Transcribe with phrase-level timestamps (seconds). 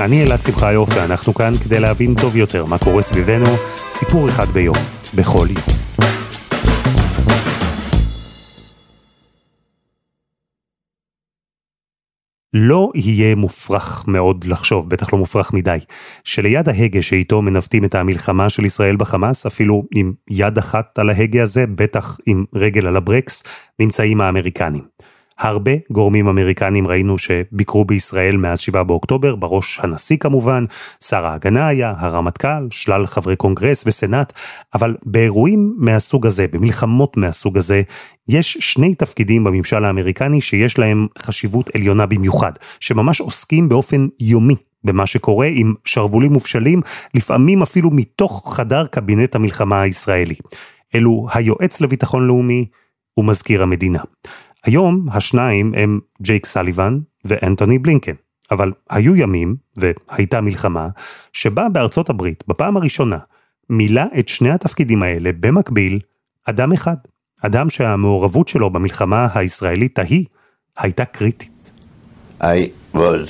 [0.00, 3.56] אני אלעד שמחיוף ואנחנו כאן כדי להבין טוב יותר מה קורה סביבנו,
[3.90, 4.76] סיפור אחד ביום,
[5.14, 5.82] בכל יום.
[12.54, 15.78] לא יהיה מופרך מאוד לחשוב, בטח לא מופרך מדי,
[16.24, 21.42] שליד ההגה שאיתו מנווטים את המלחמה של ישראל בחמאס, אפילו עם יד אחת על ההגה
[21.42, 23.42] הזה, בטח עם רגל על הברקס,
[23.78, 24.91] נמצאים האמריקנים.
[25.38, 30.64] הרבה גורמים אמריקנים ראינו שביקרו בישראל מאז 7 באוקטובר, בראש הנשיא כמובן,
[31.04, 34.32] שר ההגנה היה, הרמטכ"ל, שלל חברי קונגרס וסנאט,
[34.74, 37.82] אבל באירועים מהסוג הזה, במלחמות מהסוג הזה,
[38.28, 45.06] יש שני תפקידים בממשל האמריקני שיש להם חשיבות עליונה במיוחד, שממש עוסקים באופן יומי במה
[45.06, 46.80] שקורה עם שרוולים מופשלים,
[47.14, 50.34] לפעמים אפילו מתוך חדר קבינט המלחמה הישראלי.
[50.94, 52.66] אלו היועץ לביטחון לאומי
[53.18, 53.98] ומזכיר המדינה.
[54.64, 58.14] היום השניים הם ג'ייק סליבן ואנטוני בלינקן,
[58.50, 60.88] אבל היו ימים, והייתה מלחמה,
[61.32, 63.18] שבה בארצות הברית, בפעם הראשונה,
[63.70, 66.00] מילא את שני התפקידים האלה במקביל
[66.46, 66.96] אדם אחד.
[67.40, 70.24] אדם שהמעורבות שלו במלחמה הישראלית ההיא
[70.78, 71.72] הייתה קריטית.
[72.40, 73.28] I was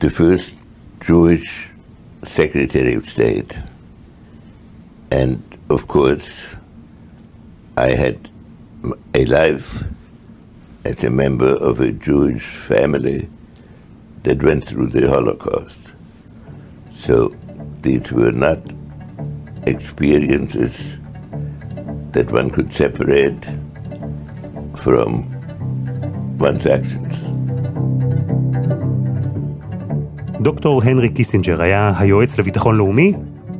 [0.00, 0.54] the first
[1.00, 1.68] Jewish
[2.24, 3.52] Secretary of State.
[5.10, 5.38] And
[5.70, 6.30] of course,
[7.76, 8.18] I had
[9.14, 9.84] a life
[10.90, 13.20] as a member of a Jewish family
[14.24, 15.82] that went through the Holocaust.
[17.04, 17.14] So
[17.84, 18.60] these were not
[19.72, 20.74] experiences
[22.14, 23.42] that one could separate
[24.84, 25.10] from
[26.38, 27.16] one's actions.
[30.40, 33.12] דוקטור הנרי קיסינג'ר היה היועץ לביטחון לאומי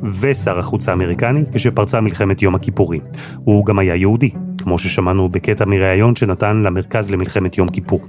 [0.03, 3.01] ושר החוץ האמריקני כשפרצה מלחמת יום הכיפורים.
[3.43, 4.29] הוא גם היה יהודי,
[4.67, 8.01] כמו ששמענו בקטע מראיון שנתן למרכז למלחמת יום כיפור.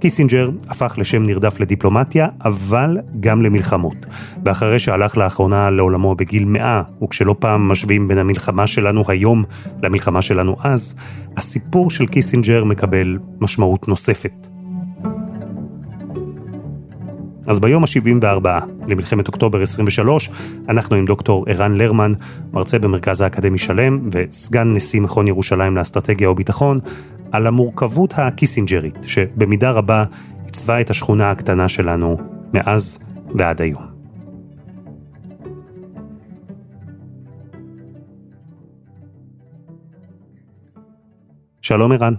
[0.00, 4.06] קיסינג'ר הפך לשם נרדף לדיפלומטיה, אבל גם למלחמות.
[4.44, 9.44] ואחרי שהלך לאחרונה לעולמו בגיל מאה, וכשלא פעם משווים בין המלחמה שלנו היום
[9.82, 10.94] למלחמה שלנו אז,
[11.36, 14.57] הסיפור של קיסינג'ר מקבל משמעות נוספת.
[17.48, 18.46] אז ביום ה-74
[18.86, 20.30] למלחמת אוקטובר 23,
[20.68, 22.12] אנחנו עם דוקטור ערן לרמן,
[22.52, 26.78] מרצה במרכז האקדמי שלם וסגן נשיא מכון ירושלים לאסטרטגיה וביטחון,
[27.32, 30.04] על המורכבות הקיסינג'רית, שבמידה רבה
[30.44, 32.16] עיצבה את השכונה הקטנה שלנו
[32.54, 32.98] מאז
[33.34, 33.82] ועד היום.
[41.60, 42.14] שלום ערן.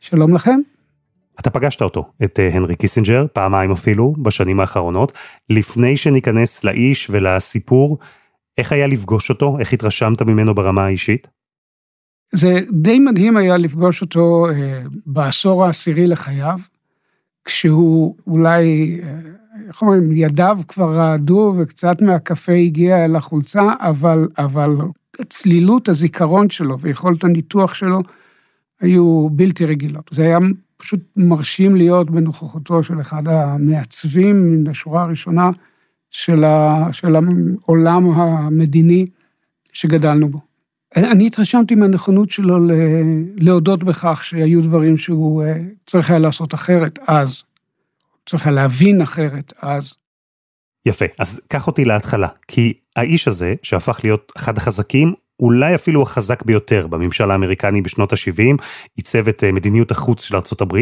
[0.00, 0.71] שלום לכם.
[1.40, 5.12] אתה פגשת אותו, את אה, הנרי קיסינג'ר, פעמיים אפילו, בשנים האחרונות.
[5.50, 7.98] לפני שניכנס לאיש ולסיפור,
[8.58, 9.56] איך היה לפגוש אותו?
[9.60, 11.28] איך התרשמת ממנו ברמה האישית?
[12.34, 16.58] זה די מדהים היה לפגוש אותו אה, בעשור העשירי לחייו,
[17.44, 19.18] כשהוא אולי, אה,
[19.68, 24.76] איך אומרים, ידיו כבר רעדו וקצת מהקפה הגיע אל החולצה, אבל, אבל
[25.28, 28.00] צלילות הזיכרון שלו ויכולת הניתוח שלו
[28.80, 30.10] היו בלתי רגילות.
[30.10, 30.38] זה היה
[30.82, 35.50] פשוט מרשים להיות בנוכחותו של אחד המעצבים מן השורה הראשונה
[36.10, 39.06] של, ה, של העולם המדיני
[39.72, 40.40] שגדלנו בו.
[40.96, 42.58] אני התרשמתי מהנכונות שלו
[43.36, 45.56] להודות בכך שהיו דברים שהוא אה,
[45.86, 47.42] צריך היה לעשות אחרת אז,
[48.26, 49.94] צריך היה להבין אחרת אז.
[50.86, 56.42] יפה, אז קח אותי להתחלה, כי האיש הזה, שהפך להיות אחד החזקים, אולי אפילו החזק
[56.42, 58.64] ביותר בממשל האמריקני בשנות ה-70,
[58.96, 60.76] עיצב את אה, מדיניות החוץ של ארה"ב,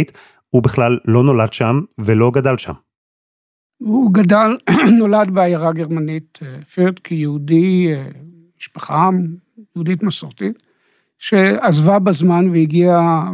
[0.51, 2.73] הוא בכלל לא נולד שם ולא גדל שם.
[3.79, 4.57] הוא גדל,
[4.99, 8.05] נולד בעיירה גרמנית, אה, פירט כיהודי, אה,
[8.59, 9.11] משפחה
[9.77, 10.63] יהודית מסורתית,
[11.19, 13.31] שעזבה בזמן והגיעה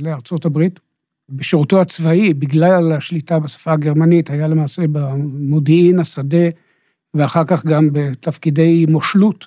[0.00, 0.80] לארצות הברית.
[1.28, 6.48] בשירותו הצבאי, בגלל השליטה בשפה הגרמנית, היה למעשה במודיעין השדה,
[7.14, 9.46] ואחר כך גם בתפקידי מושלות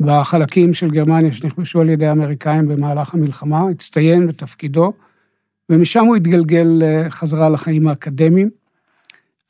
[0.00, 4.92] בחלקים של גרמניה שנכבשו על ידי האמריקאים במהלך המלחמה, הצטיין בתפקידו,
[5.70, 8.48] ומשם הוא התגלגל אה, חזרה לחיים האקדמיים.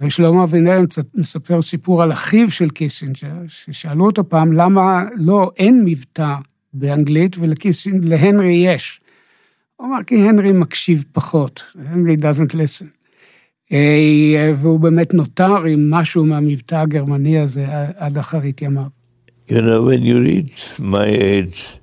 [0.01, 0.81] ושלמה אבינר
[1.15, 6.35] מספר סיפור על אחיו של קיסינג'ר, ששאלו אותו פעם למה לא, אין מבטא
[6.75, 9.01] באנגלית ולהנרי יש.
[9.77, 12.89] הוא אמר כי הנרי מקשיב פחות, הנרי doesn't listen.
[14.57, 17.67] והוא באמת נותר עם משהו מהמבטא הגרמני הזה
[17.97, 18.96] עד אחרית ימיו.
[19.49, 21.79] You know, when you reach my age,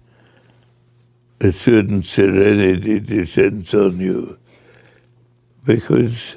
[1.42, 4.38] a certain serenity descends on you
[5.66, 6.36] because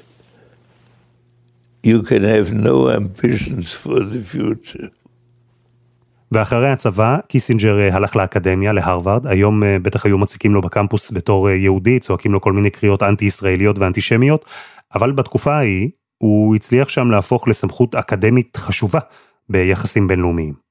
[1.83, 4.91] you can have no ambitions for the future.
[6.33, 9.27] ואחרי הצבא, קיסינג'ר אה, הלך לאקדמיה, להרווארד.
[9.27, 13.03] היום אה, בטח היו מציקים לו בקמפוס בתור אה, יהודי, צועקים לו כל מיני קריאות
[13.03, 14.45] אנטי-ישראליות ואנטישמיות,
[14.95, 19.01] אבל בתקופה ההיא הוא הצליח שם להפוך לסמכות אקדמית חשובה
[19.49, 20.66] ביחסים בינלאומיים.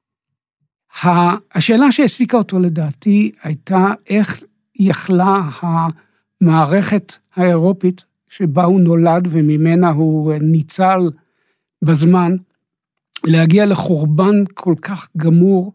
[1.03, 4.43] השאלה שהעסיקה אותו לדעתי הייתה איך
[4.75, 10.99] יכלה המערכת האירופית שבה הוא נולד וממנה הוא ניצל
[11.81, 12.35] בזמן,
[13.25, 15.73] להגיע לחורבן כל כך גמור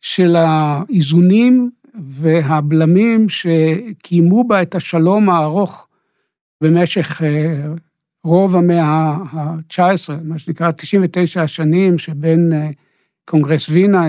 [0.00, 5.88] של האיזונים והבלמים שקיימו בה את השלום הארוך
[6.60, 7.66] במשך אה,
[8.24, 12.70] רוב המאה ה-19, מה שנקרא 99 השנים שבין אה,
[13.24, 14.08] קונגרס וינה,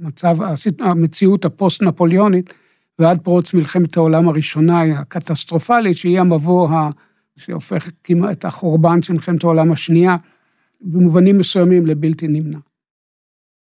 [0.00, 0.36] המצב,
[0.80, 2.54] המציאות הפוסט-נפוליונית,
[2.98, 6.90] ועד פרוץ מלחמת העולם הראשונה הקטסטרופלית, שהיא המבוא ה...
[7.36, 10.16] שהופך כמעט את החורבן של מלחמת העולם השנייה,
[10.80, 12.58] במובנים מסוימים לבלתי נמנע.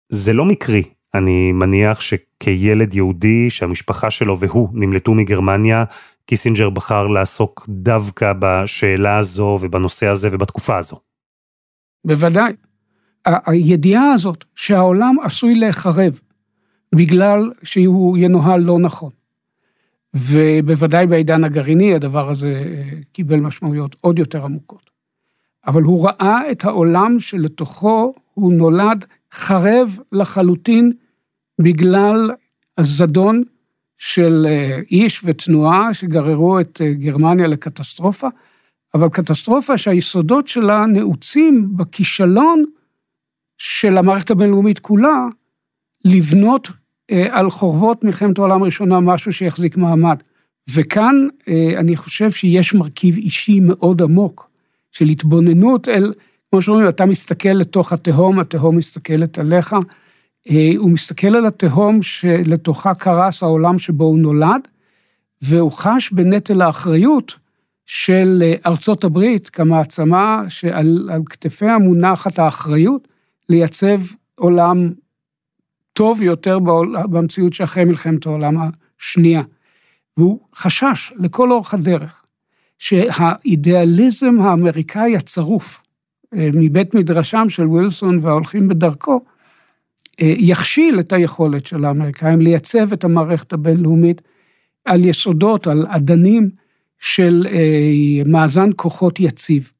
[0.09, 0.83] זה לא מקרי.
[1.15, 5.85] אני מניח שכילד יהודי שהמשפחה שלו והוא נמלטו מגרמניה,
[6.27, 10.97] קיסינג'ר בחר לעסוק דווקא בשאלה הזו ובנושא הזה ובתקופה הזו.
[12.07, 12.53] בוודאי.
[13.27, 16.21] הידיעה הזאת שהעולם עשוי להיחרב
[16.95, 19.11] בגלל שהוא ינוהל לא נכון,
[20.15, 22.83] ובוודאי בעידן הגרעיני הדבר הזה אה,
[23.13, 24.91] קיבל משמעויות עוד יותר עמוקות.
[25.67, 30.93] אבל הוא ראה את העולם שלתוכו הוא נולד חרב לחלוטין
[31.61, 32.31] בגלל
[32.79, 33.43] הזדון
[33.99, 38.29] של אה, איש ותנועה שגררו את אה, גרמניה לקטסטרופה,
[38.95, 42.65] אבל קטסטרופה שהיסודות שלה נעוצים בכישלון
[43.67, 45.27] של המערכת הבינלאומית כולה,
[46.05, 46.69] לבנות
[47.11, 50.17] אה, על חורבות מלחמת העולם הראשונה משהו שיחזיק מעמד.
[50.75, 51.29] וכאן
[51.77, 54.51] אני חושב שיש מרכיב אישי מאוד עמוק
[54.93, 56.13] של התבוננות אל,
[56.51, 59.77] כמו שאומרים, אתה מסתכל לתוך התהום, התהום מסתכלת עליך.
[60.77, 64.61] הוא מסתכל על התהום שלתוכה קרס העולם שבו הוא נולד,
[65.43, 67.35] והוא חש בנטל האחריות
[67.87, 73.09] של ארצות הברית כמעצמה שעל כתפיה מונחת האחריות
[73.49, 74.01] לייצב
[74.35, 74.93] עולם
[75.93, 76.59] טוב יותר
[77.11, 78.55] במציאות שאחרי מלחמת העולם
[78.99, 79.43] השנייה.
[80.17, 82.25] והוא חשש לכל אורך הדרך
[82.79, 85.83] שהאידיאליזם האמריקאי הצרוף
[86.35, 89.21] אה, מבית מדרשם של ווילסון וההולכים בדרכו,
[90.21, 94.23] אה, יכשיל את היכולת של האמריקאים לייצב את המערכת הבינלאומית
[94.85, 96.51] על יסודות, על אדנים
[96.99, 99.73] של אה, מאזן כוחות יציב.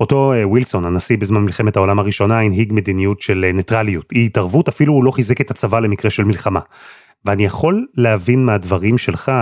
[0.00, 5.04] אותו ווילסון, הנשיא בזמן מלחמת העולם הראשונה, הנהיג מדיניות של ניטרליות, אי התערבות, אפילו הוא
[5.04, 6.60] לא חיזק את הצבא למקרה של מלחמה.
[7.24, 9.32] ואני יכול להבין מהדברים שלך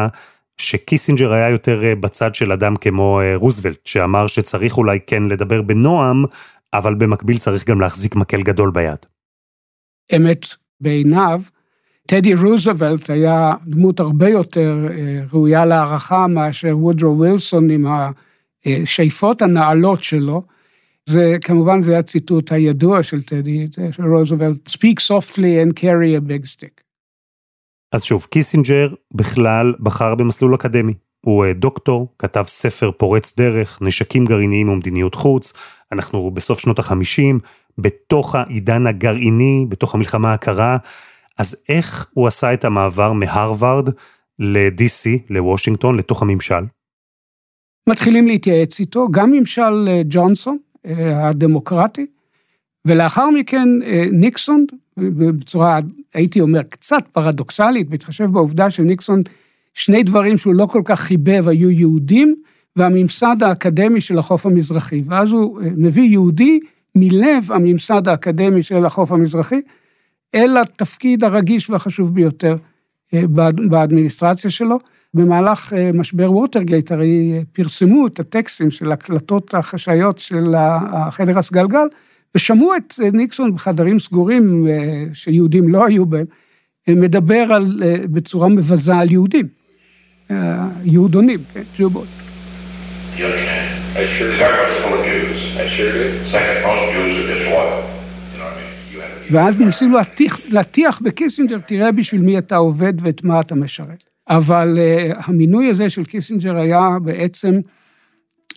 [0.56, 5.62] שקיסינג'ר היה יותר אה, בצד של אדם כמו אה, רוזוולט, שאמר שצריך אולי כן לדבר
[5.62, 6.24] בנועם,
[6.74, 8.98] אבל במקביל צריך גם להחזיק מקל גדול ביד.
[10.16, 10.46] אמת
[10.80, 11.42] בעיניו,
[12.06, 17.86] טדי רוזוולט היה דמות הרבה יותר אה, ראויה להערכה מאשר וודרו ווילסון עם
[18.66, 20.42] השאיפות הנעלות שלו.
[21.06, 26.46] זה כמובן, זה הציטוט הידוע של טדי, של רוזוולט, Speak softly and carry a big
[26.46, 26.82] stick.
[27.92, 30.92] אז שוב, קיסינג'ר בכלל בחר במסלול אקדמי.
[31.20, 35.52] הוא אה, דוקטור, כתב ספר פורץ דרך, נשקים גרעיניים ומדיניות חוץ.
[35.92, 37.38] אנחנו בסוף שנות החמישים,
[37.78, 40.76] בתוך העידן הגרעיני, בתוך המלחמה הקרה.
[41.38, 43.88] אז איך הוא עשה את המעבר מהרווארד
[44.38, 46.64] ל-DC, לוושינגטון, לתוך הממשל?
[47.88, 52.06] מתחילים להתייעץ איתו, גם ממשל אה, ג'ונסון, אה, הדמוקרטי,
[52.86, 53.68] ולאחר מכן
[54.12, 55.78] ניקסון, בצורה,
[56.14, 59.20] הייתי אומר, קצת פרדוקסלית, בהתחשב בעובדה שניקסון,
[59.74, 62.36] שני דברים שהוא לא כל כך חיבב היו יהודים,
[62.76, 65.02] והממסד האקדמי של החוף המזרחי.
[65.06, 66.60] ואז הוא אה, מביא יהודי
[66.94, 69.60] מלב הממסד האקדמי של החוף המזרחי,
[70.34, 72.56] אל התפקיד הרגיש והחשוב ביותר
[73.14, 73.22] אה,
[73.70, 74.78] באדמיניסטרציה שלו.
[75.14, 81.86] במהלך אה, משבר ווטרגייט הרי פרסמו את הטקסטים של הקלטות החשאיות של החדר הסגלגל,
[82.34, 86.26] ושמעו את אה, ניקסון בחדרים סגורים אה, שיהודים לא היו בהם,
[86.88, 89.48] אה, מדבר על, בצורה מבזה על יהודים,
[90.84, 92.08] יהודונים, כן, ג'ובוט.
[99.30, 104.11] ואז ניסינו להטיח, להטיח בקיסינג'ר, תראה בשביל מי אתה עובד ואת מה אתה משרת.
[104.28, 104.78] אבל
[105.16, 107.54] המינוי הזה של קיסינג'ר היה בעצם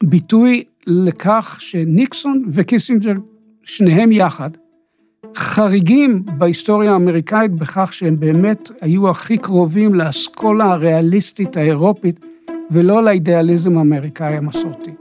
[0.04, 3.14] ביטוי לכך שניקסון וקיסינג'ר,
[3.64, 4.50] שניהם יחד,
[5.36, 12.26] חריגים בהיסטוריה האמריקאית בכך שהם באמת היו הכי קרובים לאסכולה הריאליסטית האירופית
[12.72, 14.92] ולא לאידיאליזם האמריקאי המסורתי.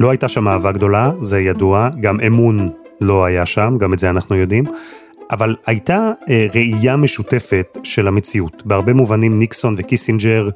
[0.00, 4.10] לא הייתה שם אהבה גדולה, זה ידוע, גם אמון לא היה שם, גם את זה
[4.10, 4.64] אנחנו יודעים,
[5.30, 8.62] אבל הייתה אה, ראייה משותפת של המציאות.
[8.66, 10.48] בהרבה מובנים ניקסון וקיסינג'ר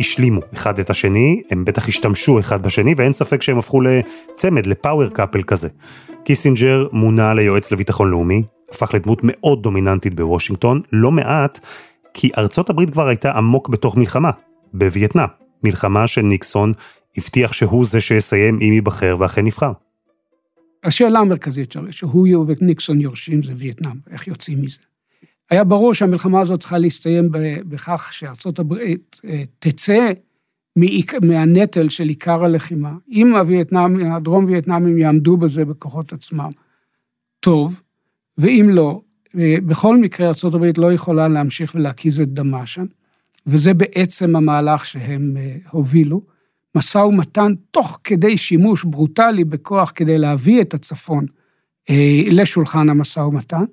[0.00, 4.73] השלימו אחד את השני, הם בטח השתמשו אחד בשני, ואין ספק שהם הפכו לצמד, ל
[4.73, 5.68] power couple כזה.
[6.24, 11.58] קיסינג'ר מונה ליועץ לביטחון לאומי, הפך לדמות מאוד דומיננטית בוושינגטון, לא מעט,
[12.14, 14.30] כי ארצות הברית כבר הייתה עמוק בתוך מלחמה,
[14.74, 15.28] בווייטנאם.
[15.64, 16.72] מלחמה שניקסון
[17.16, 19.72] הבטיח שהוא זה שיסיים אם ייבחר, ואכן נבחר.
[20.84, 24.78] השאלה המרכזית שהוא וניקסון יורשים זה וייטנאם, איך יוצאים מזה.
[25.50, 27.28] היה ברור שהמלחמה הזאת צריכה להסתיים
[27.68, 30.08] בכך שארצות הברית אה, תצא
[31.22, 32.92] מהנטל של עיקר הלחימה.
[33.08, 36.50] אם הווייטנאם, הדרום וייטנאמים יעמדו בזה בכוחות עצמם,
[37.40, 37.82] טוב,
[38.38, 39.00] ואם לא,
[39.38, 42.84] אה, בכל מקרה ארה"ב לא יכולה להמשיך ולהקיז את דמה שם,
[43.46, 46.22] וזה בעצם המהלך שהם אה, הובילו.
[46.74, 51.26] משא ומתן תוך כדי שימוש ברוטלי בכוח כדי להביא את הצפון
[51.90, 53.64] אה, לשולחן המשא ומתן.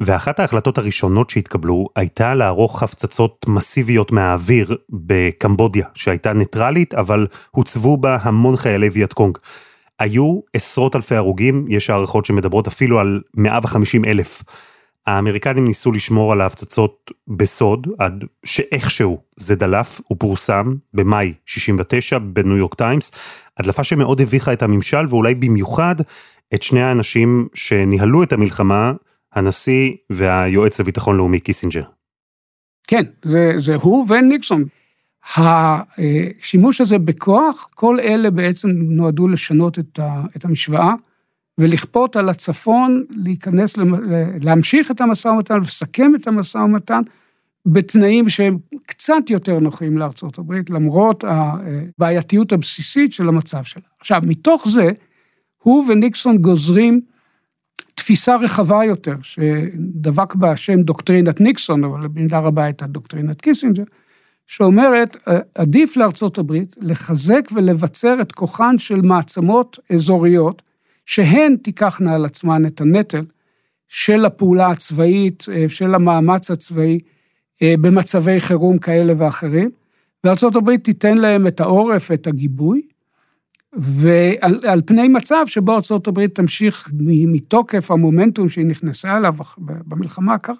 [0.00, 8.18] ואחת ההחלטות הראשונות שהתקבלו הייתה לערוך הפצצות מסיביות מהאוויר בקמבודיה, שהייתה ניטרלית, אבל הוצבו בה
[8.22, 9.38] המון חיילי וייטקונג.
[9.98, 14.42] היו עשרות אלפי הרוגים, יש הערכות שמדברות אפילו על 150 אלף.
[15.06, 22.56] האמריקנים ניסו לשמור על ההפצצות בסוד, עד שאיכשהו זה דלף, הוא פורסם במאי 69 בניו
[22.56, 23.12] יורק טיימס,
[23.58, 25.94] הדלפה שמאוד הביכה את הממשל, ואולי במיוחד
[26.54, 28.92] את שני האנשים שניהלו את המלחמה,
[29.32, 31.82] הנשיא והיועץ לביטחון לאומי קיסינג'ר.
[32.86, 34.64] כן, זה, זה הוא וניקסון.
[35.36, 40.92] השימוש הזה בכוח, כל אלה בעצם נועדו לשנות את, ה, את המשוואה.
[41.60, 43.76] ולכפות על הצפון להיכנס,
[44.42, 47.00] להמשיך את המשא ומתן, לסכם את המשא ומתן,
[47.66, 53.82] בתנאים שהם קצת יותר נוחים לארצות הברית, למרות הבעייתיות הבסיסית של המצב שלה.
[54.00, 54.90] עכשיו, מתוך זה,
[55.58, 57.00] הוא וניקסון גוזרים
[57.94, 63.84] תפיסה רחבה יותר, שדבק בה השם דוקטרינת ניקסון, אבל במידה רבה הייתה דוקטרינת קיסינג'ר,
[64.46, 65.16] שאומרת,
[65.54, 70.62] עדיף לארצות הברית לחזק ולבצר את כוחן של מעצמות אזוריות,
[71.06, 73.24] שהן תיקחנה על עצמן את הנטל
[73.88, 76.98] של הפעולה הצבאית, אה, של המאמץ הצבאי
[77.62, 79.70] אה, במצבי חירום כאלה ואחרים,
[80.24, 82.80] וארה"ב תיתן להם את העורף, את הגיבוי,
[83.72, 86.90] ועל פני מצב שבו ארה"ב תמשיך
[87.26, 90.56] מתוקף המומנטום שהיא נכנסה אליו במלחמה הקרה,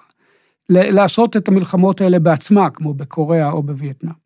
[0.68, 4.23] לעשות את המלחמות האלה בעצמה, כמו בקוריאה או בווייטנאם.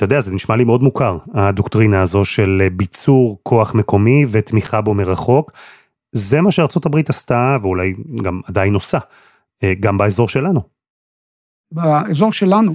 [0.00, 4.94] אתה יודע, זה נשמע לי מאוד מוכר, הדוקטרינה הזו של ביצור כוח מקומי ותמיכה בו
[4.94, 5.52] מרחוק.
[6.12, 7.92] זה מה שארצות הברית עשתה, ואולי
[8.22, 8.98] גם עדיין עושה,
[9.62, 10.60] אה, גם באזור שלנו.
[11.72, 12.74] באזור שלנו.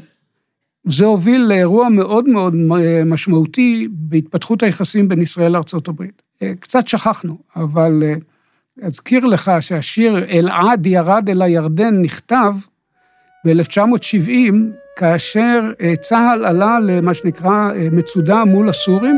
[0.88, 2.54] זה הוביל לאירוע מאוד מאוד
[3.06, 6.22] משמעותי בהתפתחות היחסים בין ישראל לארצות הברית.
[6.42, 8.16] אה, קצת שכחנו, אבל אה,
[8.88, 12.54] אזכיר לך שהשיר אלעד ירד אל הירדן נכתב
[13.46, 14.54] ב-1970
[14.96, 19.18] כאשר אה, צה"ל עלה למה שנקרא אה, מצודה מול הסורים.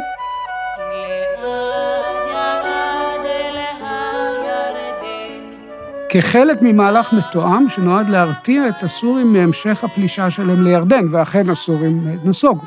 [6.10, 12.66] כחלק ממהלך מתואם שנועד להרתיע את הסורים מהמשך הפלישה שלהם לירדן, ואכן הסורים אה, נסוגו.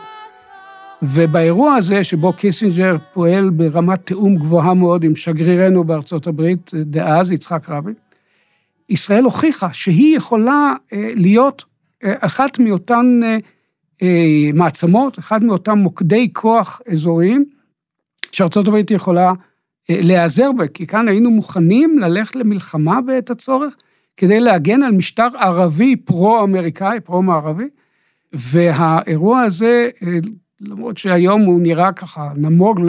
[1.03, 7.71] ובאירוע הזה, שבו קיסינג'ר פועל ברמת תיאום גבוהה מאוד עם שגרירנו בארצות הברית דאז, יצחק
[7.71, 7.95] רבין,
[8.91, 11.65] ישראל הוכיחה שהיא יכולה להיות
[12.03, 13.37] אחת מאותן אה,
[14.03, 17.45] אה, מעצמות, אחד מאותם מוקדי כוח אזוריים,
[18.33, 19.33] שארצות הברית יכולה
[19.91, 23.75] אה, להיעזר בה, כי כאן היינו מוכנים ללכת למלחמה בעת הצורך,
[24.17, 27.69] כדי להגן על משטר ערבי פרו-אמריקאי, פרו-מערבי,
[28.33, 29.89] והאירוע הזה,
[30.61, 32.81] למרות שהיום הוא נראה ככה נמוג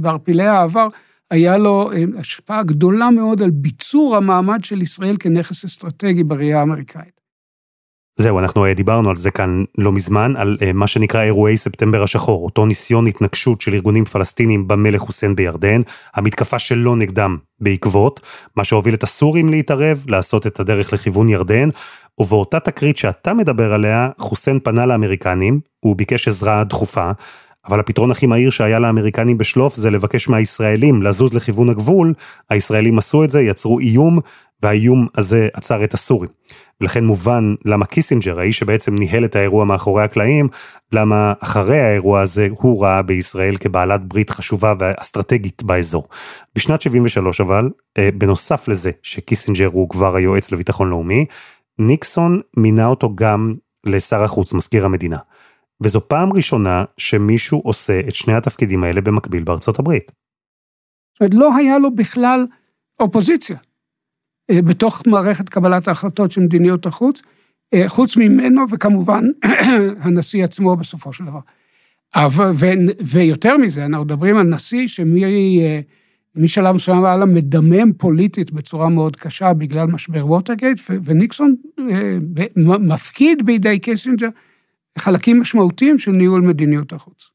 [0.00, 0.88] בערפילי העבר,
[1.30, 7.18] היה לו השפעה גדולה מאוד על ביצור המעמד של ישראל כנכס אסטרטגי בראייה האמריקאית.
[8.20, 12.02] זהו, אנחנו אה, דיברנו על זה כאן לא מזמן, על אה, מה שנקרא אירועי ספטמבר
[12.02, 15.80] השחור, אותו ניסיון התנגשות של ארגונים פלסטינים במלך חוסיין בירדן,
[16.14, 18.20] המתקפה שלו נגדם בעקבות,
[18.56, 21.68] מה שהוביל את הסורים להתערב, לעשות את הדרך לכיוון ירדן,
[22.18, 27.10] ובאותה תקרית שאתה מדבר עליה, חוסיין פנה לאמריקנים, הוא ביקש עזרה דחופה,
[27.68, 32.14] אבל הפתרון הכי מהיר שהיה לאמריקנים בשליפה זה לבקש מהישראלים לזוז לכיוון הגבול,
[32.50, 34.18] הישראלים עשו את זה, יצרו איום,
[34.62, 36.30] והאיום הזה עצר את הסורים.
[36.80, 40.48] ולכן מובן למה קיסינג'ר, האיש שבעצם ניהל את האירוע מאחורי הקלעים,
[40.92, 46.08] למה אחרי האירוע הזה הוא ראה בישראל כבעלת ברית חשובה ואסטרטגית באזור.
[46.54, 51.26] בשנת 73 אבל, אה, בנוסף לזה שקיסינג'ר הוא כבר היועץ לביטחון לאומי,
[51.78, 53.54] ניקסון מינה אותו גם
[53.86, 55.18] לשר החוץ, מזכיר המדינה.
[55.82, 60.12] וזו פעם ראשונה שמישהו עושה את שני התפקידים האלה במקביל בארצות הברית.
[61.12, 62.46] זאת אומרת, לא היה לו בכלל
[63.00, 63.56] אופוזיציה
[64.50, 67.22] אה, בתוך מערכת קבלת ההחלטות של מדיניות החוץ,
[67.74, 69.24] אה, חוץ ממנו וכמובן
[70.02, 71.40] הנשיא עצמו בסופו של דבר.
[72.14, 72.66] אבל, ו,
[73.04, 79.86] ויותר מזה, אנחנו מדברים על נשיא שמשלב אה, מסוים מדמם פוליטית בצורה מאוד קשה בגלל
[79.86, 81.54] משבר ווטרגייט, וניקסון
[82.80, 84.28] מפקיד בידי קיסינג'ר
[84.98, 87.28] חלקים משמעותיים של ניהול מדיניות החוץ.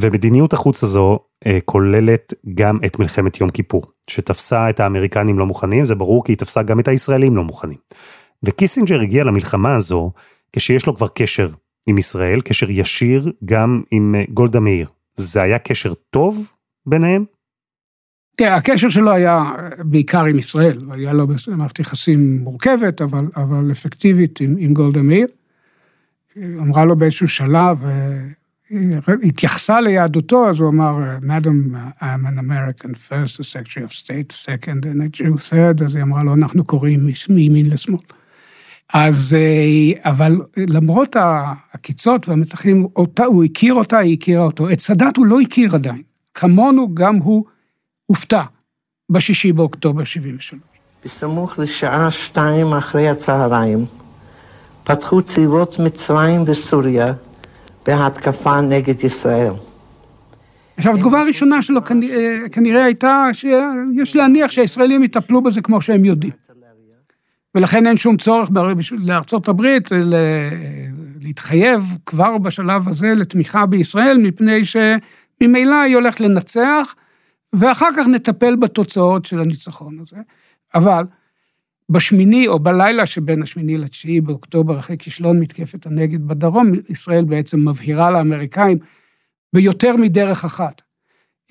[0.00, 5.84] ומדיניות החוץ הזו אה, כוללת גם את מלחמת יום כיפור, שתפסה את האמריקנים לא מוכנים,
[5.84, 7.78] זה ברור כי היא תפסה גם את הישראלים לא מוכנים.
[8.42, 10.12] וקיסינג'ר הגיע למלחמה הזו
[10.52, 11.48] כשיש לו כבר קשר
[11.86, 14.88] עם ישראל, קשר ישיר גם עם אה, גולדה מאיר.
[15.14, 16.48] זה היה קשר טוב
[16.86, 17.24] ביניהם?
[18.36, 21.26] כן, הקשר שלו היה אה, בעיקר עם ישראל, היה לו
[21.56, 25.26] מערכת יחסים מורכבת, אבל, אבל אפקטיבית עם, עם גולדה מאיר.
[26.38, 27.84] אמרה לו באיזשהו שלב,
[29.22, 34.84] התייחסה ליהדותו, אז הוא אמר, Madam, I'm an American first, the Secretary of State second,
[34.84, 38.00] and a Jew third, אז היא אמרה לו, אנחנו קוראים מימין לשמאל.
[38.94, 39.36] אז,
[39.98, 44.70] אבל למרות העקיצות והמתחים, אותה, הוא הכיר אותה, היא הכירה אותו.
[44.70, 46.02] את סאדאת הוא לא הכיר עדיין.
[46.34, 47.44] כמונו גם הוא
[48.06, 48.42] הופתע
[49.10, 50.60] בשישי באוקטובר 73.
[51.04, 53.84] בסמוך לשעה שתיים אחרי הצהריים,
[54.84, 57.06] פתחו צבאות מצרים וסוריה
[57.86, 59.52] בהתקפה נגד ישראל.
[60.76, 66.32] עכשיו, התגובה הראשונה שלו כנראה, כנראה הייתה שיש להניח שהישראלים יטפלו בזה כמו שהם יודעים.
[67.54, 68.48] ולכן אין שום צורך
[68.90, 69.88] לארצות הברית
[71.20, 76.94] להתחייב כבר בשלב הזה לתמיכה בישראל, מפני שממילא היא הולכת לנצח,
[77.52, 80.16] ואחר כך נטפל בתוצאות של הניצחון הזה.
[80.74, 81.04] אבל
[81.92, 88.10] בשמיני או בלילה שבין השמיני לתשיעי באוקטובר, אחרי כישלון מתקפת הנגד בדרום, ישראל בעצם מבהירה
[88.10, 88.78] לאמריקאים
[89.52, 90.82] ביותר מדרך אחת,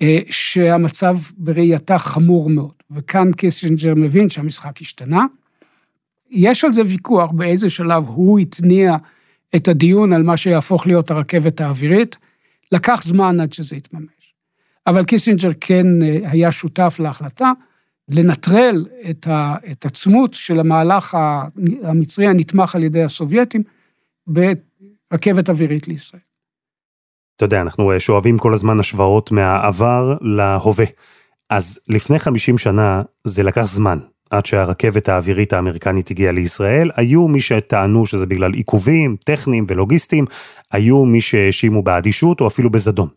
[0.02, 2.72] אה, שהמצב בראייתה חמור מאוד.
[2.90, 5.24] וכאן קיסינג'ר מבין שהמשחק השתנה.
[6.30, 8.96] יש על זה ויכוח באיזה שלב הוא התניע
[9.56, 12.16] את הדיון על מה שיהפוך להיות הרכבת האווירית.
[12.72, 14.34] לקח זמן עד שזה התממש.
[14.86, 17.52] אבל קיסינג'ר כן אה, היה שותף להחלטה.
[18.10, 21.16] לנטרל את העוצמות של המהלך
[21.82, 23.62] המצרי הנתמך על ידי הסובייטים
[24.26, 26.22] ברכבת אווירית לישראל.
[27.36, 30.84] אתה יודע, אנחנו שואבים כל הזמן השוואות מהעבר להווה.
[31.50, 33.98] אז לפני 50 שנה זה לקח זמן
[34.30, 36.90] עד שהרכבת האווירית האמריקנית הגיעה לישראל.
[36.96, 40.24] היו מי שטענו שזה בגלל עיכובים טכניים ולוגיסטיים,
[40.72, 43.08] היו מי שהאשימו באדישות או אפילו בזדון.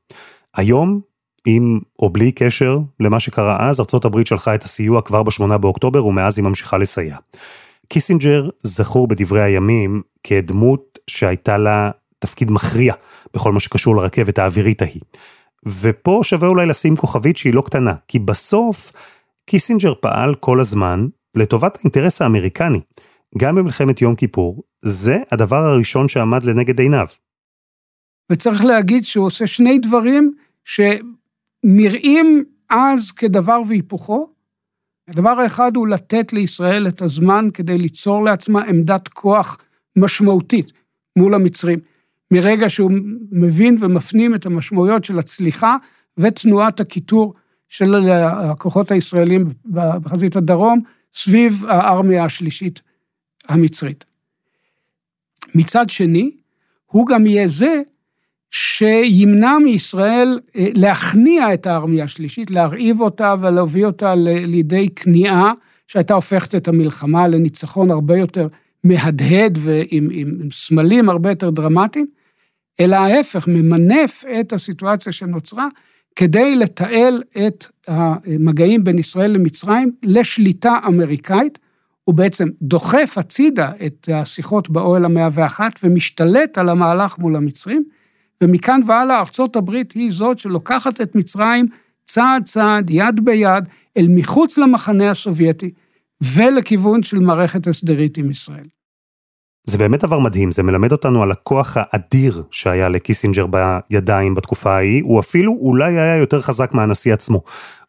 [0.55, 1.01] היום
[1.45, 6.37] עם או בלי קשר למה שקרה אז, ארה"ב שלחה את הסיוע כבר ב-8 באוקטובר ומאז
[6.37, 7.17] היא ממשיכה לסייע.
[7.87, 12.93] קיסינג'ר זכור בדברי הימים כדמות שהייתה לה תפקיד מכריע
[13.33, 15.01] בכל מה שקשור לרכבת האווירית ההיא.
[15.65, 18.91] ופה שווה אולי לשים כוכבית שהיא לא קטנה, כי בסוף
[19.45, 22.81] קיסינג'ר פעל כל הזמן לטובת האינטרס האמריקני.
[23.37, 27.07] גם במלחמת יום כיפור, זה הדבר הראשון שעמד לנגד עיניו.
[28.31, 30.79] וצריך להגיד שהוא עושה שני דברים ש...
[31.63, 34.29] נראים אז כדבר והיפוכו.
[35.07, 39.57] הדבר האחד הוא לתת לישראל את הזמן כדי ליצור לעצמה עמדת כוח
[39.95, 40.71] משמעותית
[41.15, 41.79] מול המצרים.
[42.31, 42.91] מרגע שהוא
[43.31, 45.77] מבין ומפנים את המשמעויות של הצליחה
[46.17, 47.33] ותנועת הקיטור
[47.69, 49.47] של הכוחות הישראלים
[50.01, 50.81] בחזית הדרום
[51.15, 52.81] סביב הארמיה השלישית
[53.47, 54.05] המצרית.
[55.55, 56.31] מצד שני,
[56.85, 57.81] הוא גם יהיה זה
[58.57, 65.53] שימנע מישראל אה, להכניע את הארמיה השלישית, להרעיב אותה ולהביא אותה לידי כניעה
[65.87, 68.47] שהייתה הופכת את המלחמה לניצחון הרבה יותר
[68.83, 72.05] מהדהד ועם עם, עם סמלים הרבה יותר דרמטיים,
[72.79, 75.67] אלא ההפך, ממנף את הסיטואציה שנוצרה
[76.15, 81.59] כדי לתעל את המגעים בין ישראל למצרים לשליטה אמריקאית,
[82.03, 87.83] הוא בעצם דוחף הצידה את השיחות באוהל המאה ואחת ומשתלט על המהלך מול המצרים,
[88.45, 91.65] ומכאן והלאה ארצות הברית היא זאת שלוקחת את מצרים
[92.05, 93.63] צעד צעד, יד ביד,
[93.97, 95.71] אל מחוץ למחנה הסובייטי,
[96.21, 98.65] ולכיוון של מערכת הסדרית עם ישראל.
[99.67, 105.03] זה באמת דבר מדהים, זה מלמד אותנו על הכוח האדיר שהיה לקיסינג'ר בידיים בתקופה ההיא,
[105.03, 107.41] הוא אפילו אולי היה יותר חזק מהנשיא עצמו.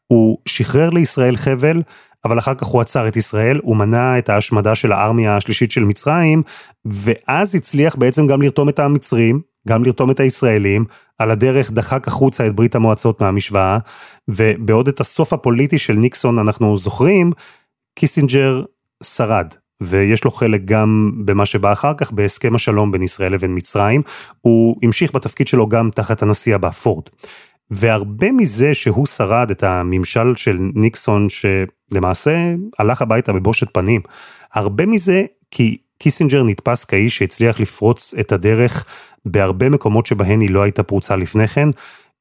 [0.06, 1.82] הוא שחרר לישראל חבל,
[2.24, 5.84] אבל אחר כך הוא עצר את ישראל, הוא מנע את ההשמדה של הארמיה השלישית של
[5.84, 6.42] מצרים,
[6.84, 10.84] ואז הצליח בעצם גם לרתום את המצרים, גם לרתום את הישראלים,
[11.18, 13.78] על הדרך דחק החוצה את ברית המועצות מהמשוואה,
[14.28, 17.32] ובעוד את הסוף הפוליטי של ניקסון אנחנו זוכרים,
[17.94, 18.62] קיסינג'ר
[19.02, 19.46] שרד,
[19.80, 24.02] ויש לו חלק גם במה שבא אחר כך בהסכם השלום בין ישראל לבין מצרים.
[24.40, 27.04] הוא המשיך בתפקיד שלו גם תחת הנשיא הבא, פורד.
[27.70, 34.00] והרבה מזה שהוא שרד את הממשל של ניקסון, שלמעשה הלך הביתה בבושת פנים,
[34.54, 38.86] הרבה מזה כי קיסינג'ר נתפס כאיש שהצליח לפרוץ את הדרך
[39.26, 41.68] בהרבה מקומות שבהן היא לא הייתה פרוצה לפני כן,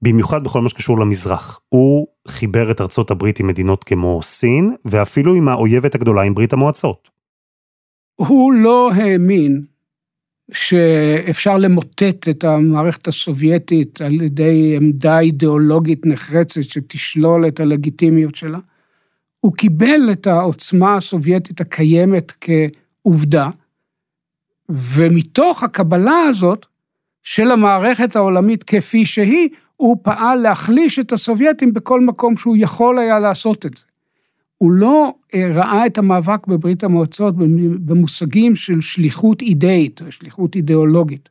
[0.02, 1.60] במיוחד בכל מה שקשור למזרח.
[1.70, 6.54] הוא חיבר את ארצות הברית עם מדינות כמו סין, ואפילו עם האויבת הגדולה עם ברית
[6.54, 7.10] המועצות.
[8.16, 9.62] הוא לא האמין
[10.52, 18.60] שאפשר למוטט את המערכת הסובייטית על ידי עמדה אידיאולוגית נחרצת שתשלול את הלגיטימיות שלה.
[19.40, 23.50] הוא קיבל את העוצמה הסובייטית הקיימת כעובדה,
[24.70, 26.66] ומתוך הקבלה הזאת
[27.24, 33.20] של המערכת העולמית כפי שהיא, הוא פעל להחליש את הסובייטים בכל מקום שהוא יכול היה
[33.20, 33.84] לעשות את זה.
[34.58, 37.36] הוא לא אה, ראה את המאבק בברית המועצות
[37.80, 41.30] במושגים של שליחות אידאית, שליחות אידיאולוגית.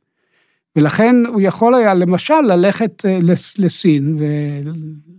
[0.77, 3.18] ולכן הוא יכול היה למשל ללכת אה,
[3.59, 4.18] לסין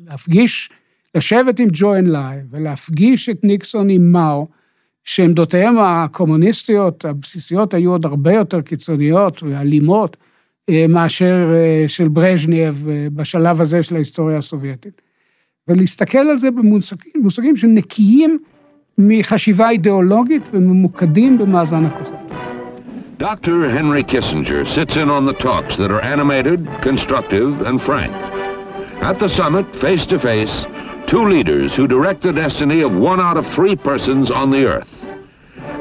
[0.07, 0.69] ולהפגיש,
[1.15, 4.47] לשבת עם ג'ואו אנלאי ולהפגיש את ניקסון עם מאו,
[5.05, 10.17] שעמדותיהם הקומוניסטיות הבסיסיות היו עוד הרבה יותר קיצוניות ואלימות
[10.69, 11.53] אה, מאשר
[11.87, 15.01] של ברז'נייב בשלב הזה של ההיסטוריה הסובייטית.
[15.67, 18.39] ולהסתכל על זה במושגים שנקיים
[18.97, 22.19] מחשיבה אידיאולוגית וממוקדים במאזן הכוחות.
[23.17, 23.69] Dr.
[23.69, 28.13] Henry Kissinger sits in on the talks that are animated, constructive, and frank.
[29.01, 30.65] At the summit, face to face,
[31.07, 34.94] two leaders who direct the destiny of one out of three persons on the earth.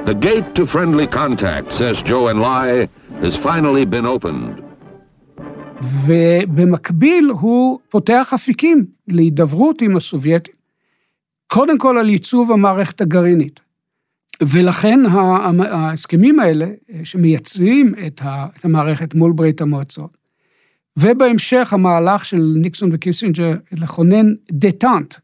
[0.07, 2.89] The gate to friendly contact, says Joe and Lai,
[3.23, 4.61] has finally been opened.
[6.07, 10.55] ובמקביל הוא פותח אפיקים להידברות עם הסובייטים,
[11.47, 13.61] קודם כל על ייצוב המערכת הגרעינית.
[14.43, 15.01] ולכן
[15.71, 16.67] ההסכמים האלה,
[17.05, 18.21] שמייצבים את
[18.65, 20.17] המערכת מול ברית המועצות,
[20.99, 25.15] ובהמשך המהלך של ניקסון וקיסינג'ר לכונן דטאנט,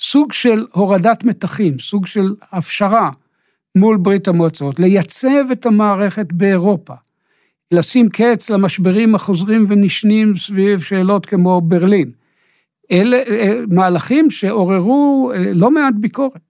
[0.00, 3.10] סוג של הורדת מתחים, סוג של הפשרה
[3.76, 6.94] מול ברית המועצות, לייצב את המערכת באירופה,
[7.72, 12.10] לשים קץ למשברים החוזרים ונשנים סביב שאלות כמו ברלין.
[12.92, 16.40] אלה אה, מהלכים שעוררו אה, לא מעט ביקורת.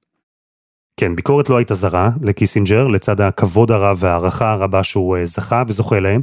[0.96, 6.00] כן, ביקורת לא הייתה זרה לקיסינג'ר, לצד הכבוד הרב והערכה הרבה שהוא אה, זכה וזוכה
[6.00, 6.22] להם.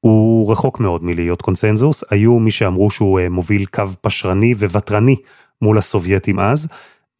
[0.00, 5.16] הוא רחוק מאוד מלהיות קונצנזוס, היו מי שאמרו שהוא מוביל קו פשרני וותרני
[5.62, 6.68] מול הסובייטים אז,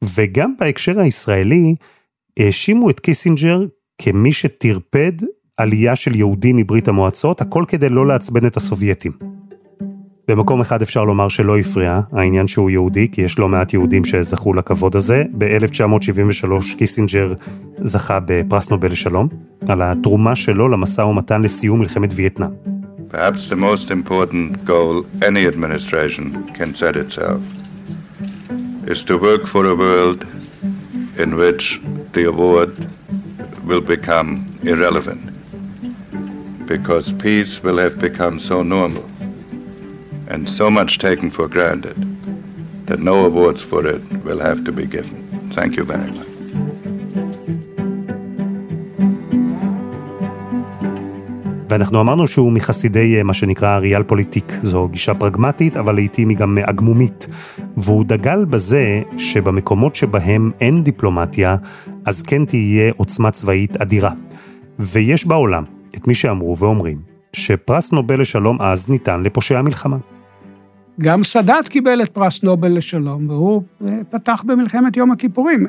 [0.04, 1.74] וגם בהקשר הישראלי,
[2.38, 3.60] האשימו את קיסינג'ר
[3.98, 5.12] כמי שטרפד
[5.56, 9.12] עלייה של יהודים מברית המועצות, הכל כדי לא לעצבן את הסובייטים.
[10.28, 14.54] במקום אחד אפשר לומר שלא הפריע העניין שהוא יהודי, כי יש לא מעט יהודים שזכו
[14.54, 15.24] לכבוד הזה.
[15.38, 17.32] ב-1973 קיסינג'ר
[17.78, 19.28] זכה בפרס נובל לשלום,
[19.68, 22.50] על התרומה שלו למשא ומתן לסיום מלחמת וייטנאם.
[23.12, 27.40] Perhaps the most important goal any administration can set itself
[28.92, 30.26] is to work for a world
[31.18, 31.80] in which
[32.12, 32.70] the award
[33.64, 35.32] will become irrelevant.
[36.66, 39.08] because peace will have become so normal
[40.26, 41.96] and so much taken for granted
[42.86, 45.50] that no awards for it will have to be given.
[45.52, 46.35] Thank you very much.
[51.70, 54.52] ואנחנו אמרנו שהוא מחסידי מה שנקרא ריאל פוליטיק.
[54.60, 57.26] זו גישה פרגמטית, אבל לעיתים היא גם עגמומית.
[57.76, 61.56] והוא דגל בזה שבמקומות שבהם אין דיפלומטיה,
[62.04, 64.10] אז כן תהיה עוצמה צבאית אדירה.
[64.78, 65.64] ויש בעולם
[65.96, 66.98] את מי שאמרו ואומרים
[67.32, 69.96] שפרס נובל לשלום אז ניתן לפושעי המלחמה.
[71.00, 75.66] גם סאדאת קיבל את פרס נובל לשלום, והוא אה, פתח במלחמת יום הכיפורים.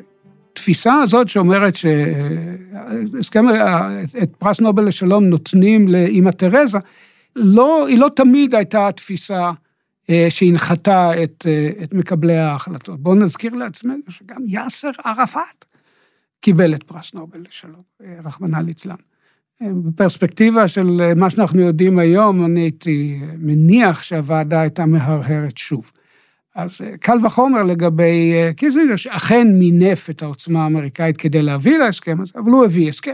[0.58, 6.78] התפיסה הזאת שאומרת שהסכם, אה, את פרס נובל לשלום נותנים לאימא תרזה,
[7.36, 9.52] לא, היא לא תמיד הייתה התפיסה
[10.10, 11.46] אה, שהנחתה את,
[11.84, 13.00] את מקבלי ההחלטות.
[13.00, 15.66] בואו נזכיר לעצמנו שגם יאסר ערפאת
[16.42, 17.82] קיבל את פרס נובל לשלום,
[18.24, 18.96] רחמנא ליצלן.
[19.62, 25.92] בפרספקטיבה של אה, מה שאנחנו יודעים היום, אני הייתי מניח שהוועדה הייתה מהרהרת שוב.
[26.58, 32.22] אז אה, קל וחומר לגבי אה, קיסינג'ר, שאכן מינף את העוצמה האמריקאית כדי להביא להסכם
[32.22, 33.14] הזה, אבל הוא הביא הסכם.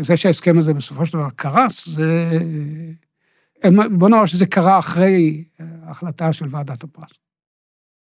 [0.00, 2.38] זה שההסכם הזה בסופו של דבר קרס, זה...
[3.90, 5.44] בוא נאמר שזה קרה אחרי
[5.82, 7.10] ההחלטה של ועדת הפרס.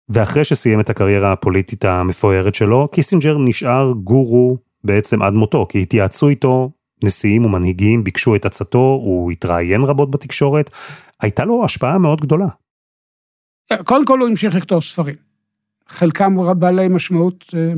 [0.09, 6.29] ואחרי שסיים את הקריירה הפוליטית המפוארת שלו, קיסינג'ר נשאר גורו בעצם עד מותו, כי התייעצו
[6.29, 6.71] איתו
[7.05, 10.71] נשיאים ומנהיגים, ביקשו את עצתו, הוא התראיין רבות בתקשורת,
[11.21, 12.49] הייתה לו השפעה מאוד גדולה.
[13.85, 15.15] קודם כל הוא המשיך לכתוב ספרים.
[15.89, 17.73] חלקם בעלי משמעות אה,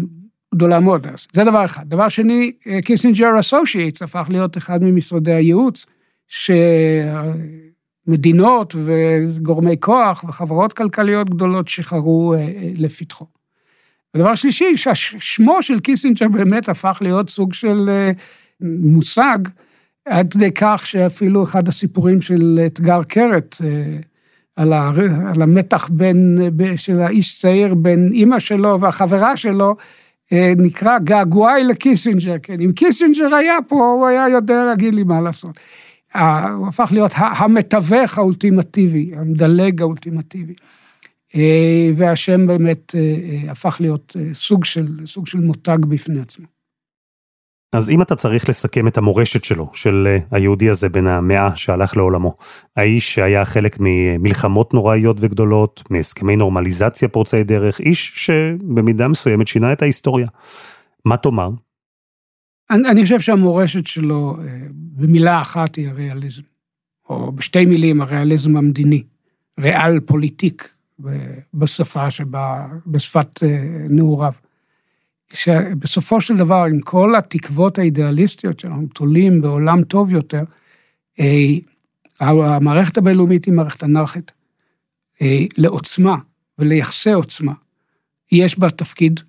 [0.55, 1.07] גדולה מאוד.
[1.33, 1.88] זה דבר אחד.
[1.88, 2.53] דבר שני,
[2.85, 5.87] קיסינג'ר אסושייטס הפך להיות אחד ממשרדי הייעוץ,
[8.07, 13.27] שמדינות וגורמי כוח וחברות כלכליות גדולות שיחרו אה, אה, לפתחו.
[14.14, 17.90] דבר שלישי, ששמו של קיסינג'ר באמת הפך להיות סוג של
[18.61, 19.38] מושג,
[20.05, 23.57] עד כדי כך שאפילו אחד הסיפורים של אתגר קרת,
[24.59, 24.90] על, ה,
[25.35, 26.38] על המתח בין,
[26.77, 29.77] של איש צעיר בין אימא שלו והחברה שלו,
[30.33, 35.21] אה, נקרא געגועי לקיסינג'ר, כן, אם קיסינג'ר היה פה, הוא היה יודע להגיד לי מה
[35.21, 35.61] לעשות.
[36.14, 40.55] הוא הפך להיות המתווך האולטימטיבי, המדלג האולטימטיבי.
[41.37, 46.47] אה, והשם באמת אה, הפך להיות סוג של, סוג של מותג בפני עצמו.
[47.73, 51.97] אז אם אתה צריך לסכם את המורשת שלו, של אה, היהודי הזה בן המאה שהלך
[51.97, 52.37] לעולמו,
[52.77, 59.83] האיש שהיה חלק ממלחמות נוראיות וגדולות, מהסכמי נורמליזציה פורצי דרך, איש שבמידה מסוימת שינה את
[59.83, 60.27] ההיסטוריה.
[61.05, 61.51] מה תאמר?
[62.71, 66.43] אני, אני חושב שהמורשת שלו, אה, במילה אחת היא הריאליזם,
[67.09, 69.03] או בשתי מילים, הריאליזם המדיני,
[69.59, 70.69] ריאל פוליטיק,
[71.55, 73.49] בשפה שבה, בשפת אה,
[73.91, 74.33] נעוריו.
[75.33, 80.41] שבסופו של דבר, עם כל התקוות האידיאליסטיות שאנחנו תולים בעולם טוב יותר,
[81.21, 81.55] אה,
[82.21, 84.33] המערכת הבינלאומית היא מערכת אנרכית.
[85.23, 86.17] אה, לעוצמה
[86.59, 87.53] וליחסי עוצמה
[88.33, 89.21] יש בה תפקיד,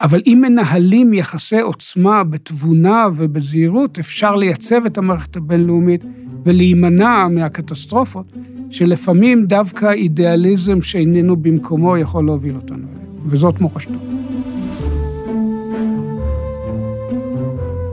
[0.00, 6.04] אבל אם מנהלים יחסי עוצמה בתבונה ובזהירות, אפשר לייצב את המערכת הבינלאומית
[6.44, 8.26] ולהימנע מהקטסטרופות,
[8.70, 13.98] שלפעמים דווקא אידיאליזם שאיננו במקומו יכול להוביל אותנו אליהם, וזאת מורשתו.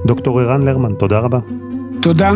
[0.06, 1.40] דוקטור ערן לרמן, תודה רבה.
[2.02, 2.32] תודה.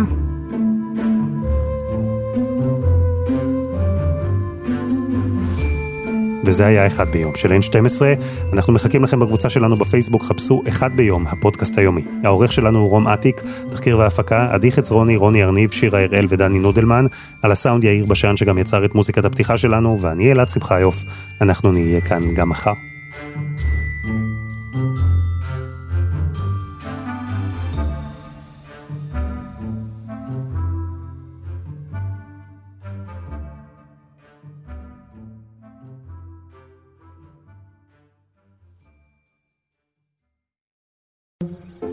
[6.45, 8.01] וזה היה אחד ביום של N12.
[8.53, 12.01] אנחנו מחכים לכם בקבוצה שלנו בפייסבוק, חפשו אחד ביום, הפודקאסט היומי.
[12.23, 17.05] העורך שלנו הוא רום אטיק, תחקיר והפקה, עדי חצרוני, רוני ארניב, שירה הראל ודני נודלמן,
[17.41, 21.03] על הסאונד יאיר בשן שגם יצר את מוזיקת הפתיחה שלנו, ואני אלעד שמחיוף,
[21.41, 22.88] אנחנו נהיה כאן גם מחר.